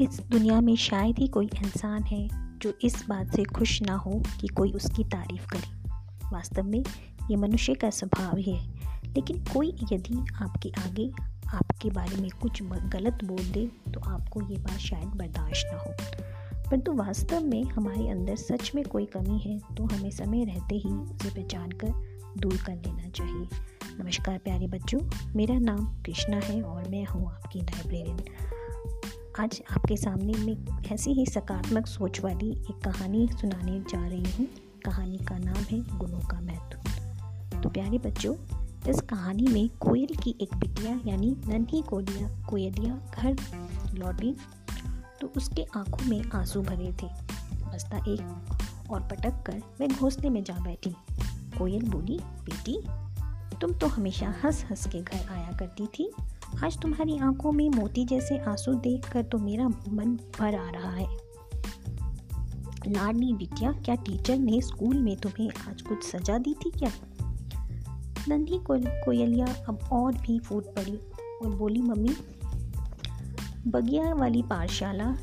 [0.00, 2.28] इस दुनिया में शायद ही कोई इंसान है
[2.58, 5.90] जो इस बात से खुश ना हो कि कोई उसकी तारीफ़ करे।
[6.32, 6.78] वास्तव में
[7.30, 8.56] ये मनुष्य का स्वभाव ही,
[9.06, 11.10] लेकिन कोई यदि आपके आगे
[11.48, 15.92] आपके बारे में कुछ गलत बोल दे तो आपको ये बात शायद बर्दाश्त ना हो।
[16.64, 20.76] परंतु तो वास्तव में हमारे अंदर सच में कोई कमी है तो हमें समय रहते
[20.76, 21.92] ही उसे पहचान कर
[22.38, 23.48] दूर कर लेना चाहिए।
[24.02, 25.00] नमस्कार प्यारे बच्चों,
[25.36, 28.24] मेरा नाम कृष्णा है और मैं हूँ आपकी लाइब्रेरियन
[29.40, 34.46] आज आपके सामने मैं ऐसी ही सकारात्मक सोच वाली एक कहानी सुनाने जा रही हूँ।
[34.84, 36.78] कहानी का नाम है गुणों का महत्व।
[37.60, 38.34] तो प्यारे बच्चों,
[38.90, 43.36] इस कहानी में कोयल की एक बिटिया यानी नन्ही कोलिया कोयलिया घर
[43.94, 44.36] लौटी।
[45.20, 47.06] तो उसके आँखों में आँसू भरे थे।
[47.72, 48.48] बस्ता एक
[48.90, 50.90] और पटक कर वह घोंसले में जा बैठी।
[51.58, 52.82] कोयल बोली, बेटी,
[53.58, 56.12] तुम तो हमेशा हंस हंस के घर आया करती थी।
[56.62, 61.16] आज तुम्हारी आँखों में मोती जैसे आँसू देखकर तो मेरा मन भर आ रहा है।
[62.88, 66.90] लाडली बिटिया क्या टीचर ने स्कूल में तुम्हें आज कुछ सजा दी थी क्या?
[68.28, 70.96] नंदी को कोयलिया अब और भी फूट पड़ी
[71.42, 72.16] और बोली, मम्मी,
[73.66, 75.16] बगिया वाली पाठशाला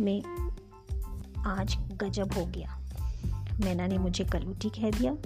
[0.00, 0.22] में
[1.46, 2.78] आज गजब हो गया।
[3.64, 5.16] मैना ने मुझे कलूटी कह दिया,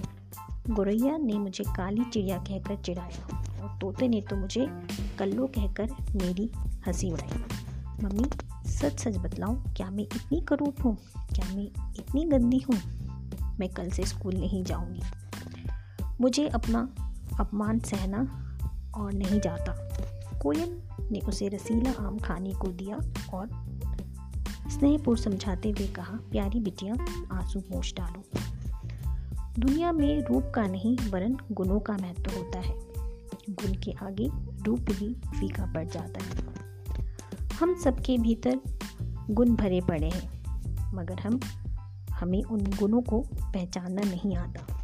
[0.69, 4.67] गुरैया ने मुझे काली चिड़िया कहकर चिढ़ाया। और तोते ने तो मुझे
[5.19, 6.51] कल्लो कहकर मेरी
[6.87, 7.39] हँसी उड़ाई।
[8.03, 8.25] मम्मी
[8.69, 10.97] सच सच बतलाऊं, क्या मैं इतनी करूप हूँ?
[11.35, 12.77] क्या मैं इतनी गंदी हूँ?
[13.59, 15.01] मैं कल से स्कूल नहीं जाऊँगी।
[16.21, 16.93] मुझे अपना
[17.39, 18.47] अपमान सहना
[18.95, 19.89] और नहीं जाता।
[20.39, 20.81] कोयल
[21.11, 22.95] ने उसे रसीला आम खाने को दिया
[23.33, 23.49] और
[24.71, 26.93] स्नेहपूर्ण समझाते हुए कहा, प्यारी बिटिया,
[27.31, 28.39] आँसू पोछ डालो।
[29.59, 32.90] दुनिया में रूप का नहीं, वरन गुणों का महत्व होता है।
[33.49, 34.29] गुण के आगे
[34.63, 36.51] रूप भी फीका पड़ जाता है।
[37.53, 38.59] हम सबके भीतर
[39.29, 40.43] गुण भरे पड़े हैं,
[40.93, 41.39] मगर हम,
[42.13, 44.81] हमें उन गुणों को पहचानना नहीं आता।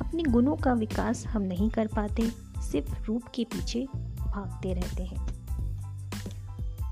[0.00, 2.30] अपने गुणों का विकास हम नहीं कर पाते,
[2.62, 3.86] सिर्फ़ रूप के पीछे
[4.26, 5.38] भागते रहते हैं।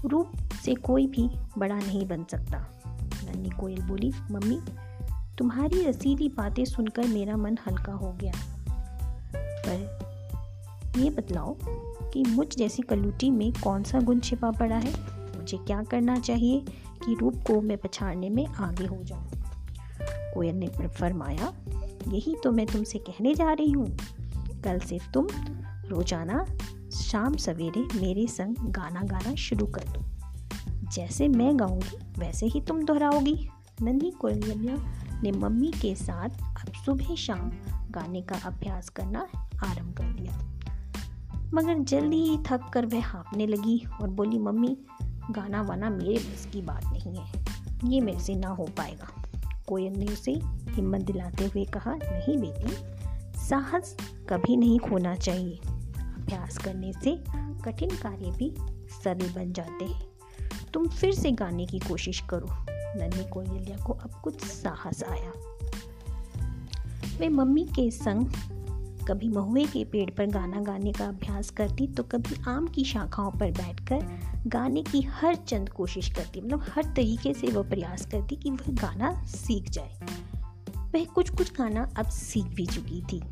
[0.08, 0.32] रूप
[0.64, 2.80] से कोई भी बड़ा नहीं बन सकता।
[3.24, 4.60] नन्ही कोयल बोली, मम्मी,
[5.38, 8.32] तुम्हारी रसीली बातें सुनकर मेरा मन हल्का हो गया।
[9.38, 10.05] पर
[10.96, 11.56] ये बतलाओ
[12.12, 14.92] कि मुझ जैसी कलूटी में कौन सा गुण छिपा पड़ा है?
[15.36, 16.60] मुझे क्या करना चाहिए
[17.04, 19.30] कि रूप को मैं पछाड़ने में आगे हो जाऊँ?
[20.34, 21.52] कोयल ने फरमाया,
[22.08, 23.96] यही तो मैं तुमसे कहने जा रही हूँ।
[24.64, 25.26] कल से तुम
[25.88, 26.44] रोज़ाना
[26.92, 30.04] शाम सवेरे मेरे संग गाना गाना शुरू कर दो।
[30.92, 33.48] जैसे मैं गाऊँगी, वैसे ही तुम दोहराओगी।
[33.82, 34.76] नन्ही कोयलिया
[35.22, 37.50] ने मम्मी के साथ अब सुबह शाम
[37.90, 39.28] गाने का अभ्यास करना
[39.64, 40.55] आरंभ कर दिया।
[41.54, 44.78] मगर जल्दी ही थक कर वह हाँपने लगी और बोली, मम्मी,
[45.30, 47.44] गाना वाना मेरे बस की बात नहीं है।
[47.84, 49.24] ये मेरे से ना हो पाएगा।
[49.66, 52.72] कोयल ने उसे हिम्मत दिलाते हुए कहा, नहीं बेटी,
[53.38, 53.96] साहस
[54.28, 55.56] कभी नहीं खोना चाहिए।
[55.98, 57.24] अभ्यास करने से
[57.64, 58.54] कठिन कार्य भी
[59.04, 60.06] सरल बन जाते हैं।
[60.74, 65.32] तुम फिर से गाने की कोशिश करो। नन्ही कोयलिया को अब कुछ साहस आया।
[67.18, 68.26] वे मम्मी के संग
[69.08, 73.30] कभी महुए के पेड़ पर गाना गाने का अभ्यास करती तो कभी आम की शाखाओं
[73.30, 74.06] पर बैठकर
[74.46, 78.72] गाने की हर चंद कोशिश करती। मतलब हर तरीके से वह प्रयास करती कि वह
[78.72, 80.00] गाना सीख जाए।
[80.94, 83.22] वह कुछ कुछ गाना अब सीख भी चुकी थी।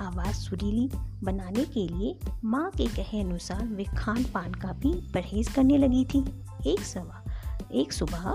[0.00, 0.88] आवाज़ सुरीली
[1.24, 6.04] बनाने के लिए माँ के कहे अनुसार वे खान पान का भी परहेज करने लगी
[6.04, 6.24] थी।
[6.66, 7.24] एक सवा,
[7.72, 8.30] एक सुबह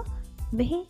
[0.54, 0.86] वह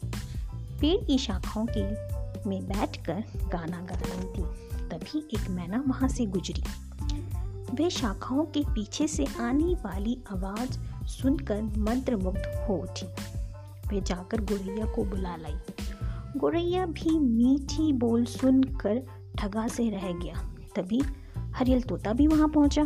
[0.81, 2.16] पेड़ की शाखाओं के
[2.47, 4.41] में बैठकर गाना गा रही थी।
[4.89, 6.63] तभी एक मैना वहाँ से गुजरी।
[7.83, 13.05] वह शाखाओं के पीछे से आने वाली आवाज़ सुनकर मंत्रमुग्ध हो उठी।
[13.87, 15.55] वह जाकर गुरैया को बुला लाई।
[16.37, 19.07] गुरैया भी मीठी बोल सुनकर
[19.37, 20.35] ठगा से रह गया।
[20.75, 21.01] तभी
[21.55, 22.83] हरियल तोता भी वहाँ पहुँचा।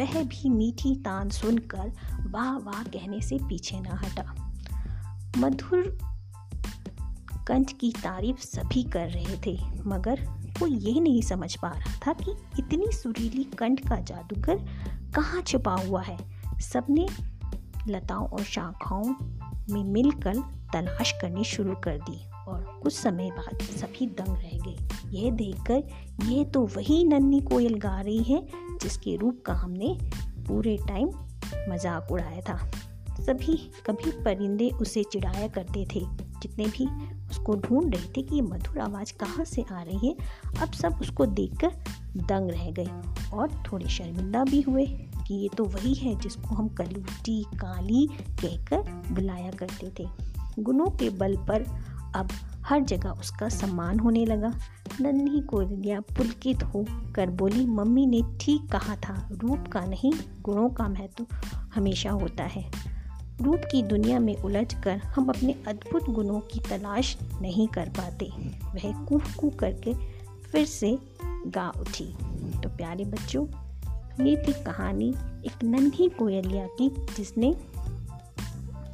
[0.00, 1.92] वह भी मीठी तान सुनकर
[2.30, 4.54] वाह वाह कहने से पीछे ना हटा।
[5.38, 5.98] मधुर
[7.48, 9.56] कंठ की तारीफ़ सभी कर रहे थे,
[9.86, 10.20] मगर
[10.60, 14.64] वो ये नहीं समझ पा रहा था कि इतनी सुरीली कंठ का जादूगर
[15.14, 16.18] कहाँ छुपा हुआ है।
[16.62, 17.06] सबने
[17.88, 19.14] लताओं और शाखाओं
[19.70, 20.40] में मिलकर
[20.72, 22.18] तलाश करनी शुरू कर दी
[22.48, 24.76] और कुछ समय बाद सभी दंग रह गए।
[25.10, 25.82] यह देखकर,
[26.24, 28.46] यह तो वही नन्ही कोयल गा रही है
[28.82, 29.96] जिसके रूप का हमने
[30.48, 31.08] पूरे टाइम
[31.70, 32.56] मज़ाक उड़ाया था।
[33.20, 33.56] सभी
[33.86, 36.00] कभी परिंदे उसे चिढ़ाया करते थे,
[36.42, 36.86] जितने भी
[37.48, 40.14] उसको ढूंढ रहे थे कि ये मधुर आवाज़ कहाँ से आ रही है।
[40.62, 41.70] अब सब उसको देखकर
[42.16, 42.88] दंग रह गए
[43.32, 44.86] और थोड़े शर्मिंदा भी हुए
[45.26, 48.06] कि ये तो वही है जिसको हम कलूटी काली
[48.42, 50.08] कहकर बुलाया करते थे।
[50.58, 51.64] गुणों के बल पर
[52.16, 52.28] अब
[52.66, 54.52] हर जगह उसका सम्मान होने लगा।
[55.00, 56.84] नन्ही कोयलिया पुलकित हो
[57.14, 60.12] कर बोली, मम्मी ने ठीक कहा था, रूप का नहीं,
[60.42, 61.26] गुणों का महत्व
[61.74, 62.70] हमेशा होता है।
[63.42, 68.30] रूप की दुनिया में उलझ कर हम अपने अद्भुत गुणों की तलाश नहीं कर पाते।
[68.64, 69.94] वह कूह कूह करके
[70.42, 70.98] फिर से
[71.46, 72.04] गा उठी।
[72.62, 73.46] तो प्यारे बच्चों,
[74.26, 75.08] ये थी कहानी
[75.46, 77.52] एक नन्ही कोयलिया की, जिसने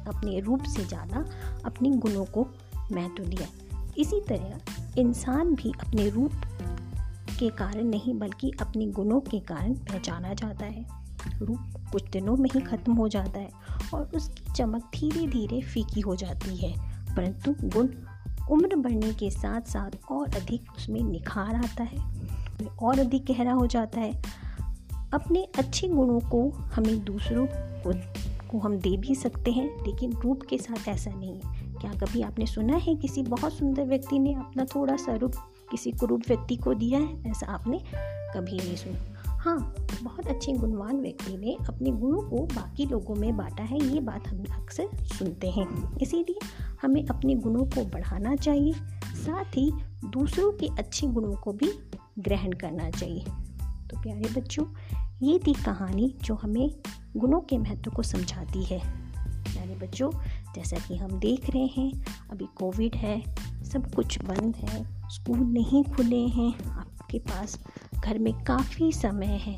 [0.07, 1.25] अपने रूप से ज़्यादा
[1.65, 2.47] अपने गुणों को
[2.91, 3.47] महत्व दिया।
[3.97, 6.31] इसी तरह इंसान भी अपने रूप
[7.39, 11.04] के कारण नहीं, बल्कि अपने गुणों के कारण पहचाना जाता है।
[11.37, 13.49] रूप कुछ दिनों में ही खत्म हो जाता है
[13.93, 17.87] और उसकी चमक धीरे धीरे फीकी हो जाती है। परंतु गुण
[18.51, 22.15] उम्र बढ़ने के साथ साथ और अधिक उसमें निखार आता है।
[22.83, 24.23] और अधिक गहरा हो जाता है।
[25.13, 30.41] अपने अच्छे गुणों को हमें दूसरों को को हम दे भी सकते हैं, लेकिन रूप
[30.49, 34.33] के साथ ऐसा नहीं है। क्या कभी आपने सुना है किसी बहुत सुंदर व्यक्ति ने
[34.33, 35.31] अपना थोड़ा सा रूप
[35.71, 37.31] किसी कुरूप व्यक्ति को दिया है?
[37.31, 37.79] ऐसा आपने
[38.35, 39.14] कभी नहीं सुना।
[39.45, 43.99] हाँ बहुत अच्छे गुणवान व्यक्ति ने अपने गुणों को बाकी लोगों में बांटा है, ये
[43.99, 46.39] बात हम अक्सर सुनते हैं। इसीलिए
[46.81, 48.73] हमें अपने गुणों को बढ़ाना चाहिए,
[49.15, 49.71] साथ ही
[50.05, 51.71] दूसरों के अच्छे गुणों को भी
[52.19, 53.25] ग्रहण करना चाहिए।
[53.89, 54.65] तो प्यारे बच्चों,
[55.21, 56.75] ये थी कहानी जो हमें
[57.17, 58.79] गुणों के महत्व को समझाती है।
[59.43, 60.11] प्यारे बच्चों,
[60.55, 61.91] जैसा कि हम देख रहे हैं,
[62.31, 67.59] अभी कोविड है, सब कुछ बंद है, स्कूल नहीं खुले हैं, आपके पास
[68.05, 69.57] घर में काफ़ी समय है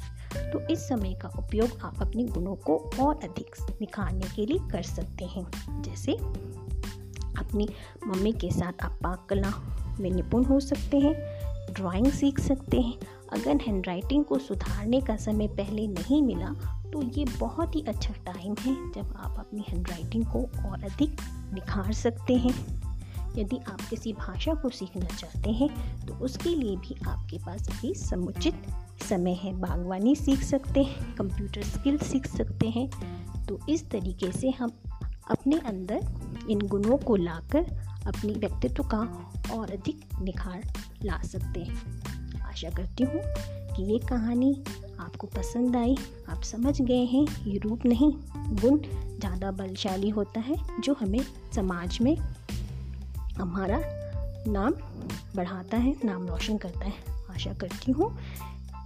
[0.51, 4.83] तो इस समय का उपयोग आप अपने गुणों को और अधिक निखारने के लिए कर
[4.83, 6.13] सकते हैं। जैसे
[7.37, 7.67] अपनी
[8.07, 9.51] मम्मी के साथ आप पाक कला
[9.99, 11.13] में निपुण हो सकते हैं
[11.73, 12.97] ड्राइंग सीख सकते हैं।
[13.33, 16.49] अगर हैंडराइटिंग को सुधारने का समय पहले नहीं मिला
[16.91, 21.21] तो ये बहुत ही अच्छा टाइम है जब आप अपनी हैंडराइटिंग को और अधिक
[21.53, 22.53] निखार सकते हैं।
[23.37, 25.69] यदि आप किसी भाषा को सीखना चाहते हैं
[26.05, 28.67] तो उसके लिए भी आपके पास अभी समुचित
[29.03, 32.89] समय है। बागवानी सीख सकते हैं, कंप्यूटर स्किल सीख सकते हैं।
[33.47, 34.71] तो इस तरीके से हम
[35.31, 37.65] अपने अंदर इन गुणों को लाकर
[38.07, 38.99] अपनी व्यक्तित्व का
[39.53, 40.63] और अधिक निखार
[41.03, 43.21] ला सकते हैं। आशा करती हूँ
[43.75, 44.51] कि ये कहानी
[44.99, 45.95] आपको पसंद आई।
[46.29, 48.11] आप समझ गए हैं, ये रूप नहीं,
[48.55, 48.79] गुण
[49.19, 51.19] ज़्यादा बलशाली होता है जो हमें
[51.55, 52.15] समाज में
[53.39, 53.81] हमारा
[54.47, 54.73] नाम
[55.35, 56.93] बढ़ाता है, नाम रोशन करता है।
[57.29, 58.17] आशा करती हूँ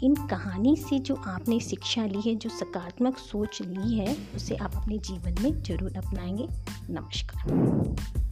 [0.03, 4.75] इन कहानी से जो आपने शिक्षा ली है, जो सकारात्मक सोच ली है, उसे आप
[4.75, 6.48] अपने जीवन में ज़रूर अपनाएँगे।
[6.89, 8.30] नमस्कार।